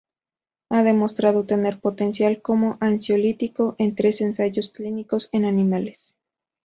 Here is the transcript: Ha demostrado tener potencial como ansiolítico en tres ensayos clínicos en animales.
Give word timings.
Ha 0.71 0.81
demostrado 0.81 1.45
tener 1.45 1.79
potencial 1.79 2.41
como 2.41 2.79
ansiolítico 2.81 3.75
en 3.77 3.93
tres 3.93 4.21
ensayos 4.21 4.69
clínicos 4.69 5.29
en 5.31 5.45
animales. 5.45 6.15